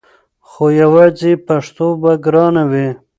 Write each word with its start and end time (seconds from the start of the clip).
خو 0.49 0.65
یواځې 0.81 1.31
پښتو 1.47 1.87
به 2.01 2.11
ګرانه 2.25 2.63
وي! 2.71 2.89